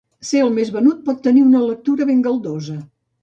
[0.27, 2.81] Ser el més venut pot tenir una lectura ben galdosa.